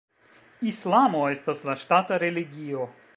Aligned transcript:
Islamo 0.71 1.21
estas 1.35 1.63
la 1.69 1.77
ŝtata 1.85 2.19
religio. 2.25 2.93